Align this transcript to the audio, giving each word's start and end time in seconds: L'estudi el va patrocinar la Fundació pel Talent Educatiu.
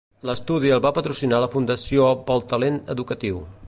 L'estudi 0.27 0.71
el 0.77 0.81
va 0.85 0.91
patrocinar 0.95 1.43
la 1.45 1.51
Fundació 1.57 2.11
pel 2.31 2.45
Talent 2.55 2.85
Educatiu. 2.97 3.45